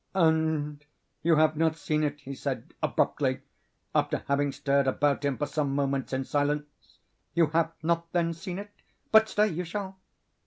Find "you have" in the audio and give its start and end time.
1.21-1.55